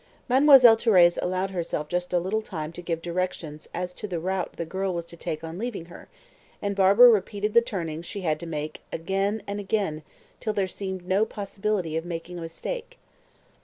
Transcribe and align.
Mademoiselle 0.27 0.75
Thérèse 0.77 1.19
allowed 1.21 1.51
herself 1.51 1.87
just 1.87 2.11
a 2.11 2.17
little 2.17 2.41
time 2.41 2.71
to 2.71 2.81
give 2.81 3.03
directions 3.03 3.69
as 3.71 3.93
to 3.93 4.07
the 4.07 4.19
route 4.19 4.53
the 4.53 4.65
girl 4.65 4.95
was 4.95 5.05
to 5.05 5.15
take 5.15 5.43
on 5.43 5.59
leaving 5.59 5.85
her, 5.93 6.09
and 6.59 6.75
Barbara 6.75 7.07
repeated 7.07 7.53
the 7.53 7.61
turnings 7.61 8.07
she 8.07 8.21
had 8.21 8.39
to 8.39 8.47
take 8.49 8.81
again 8.91 9.43
and 9.45 9.59
again 9.59 10.01
till 10.39 10.53
there 10.53 10.65
seemed 10.67 11.07
no 11.07 11.23
possibility 11.23 11.97
of 11.97 12.05
making 12.05 12.39
a 12.39 12.41
mistake. 12.41 12.97